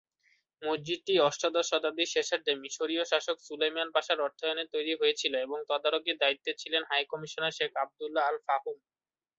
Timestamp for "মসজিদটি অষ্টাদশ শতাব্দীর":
0.61-2.13